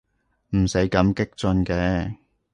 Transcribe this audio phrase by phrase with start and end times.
[0.57, 2.15] 唔使咁激進嘅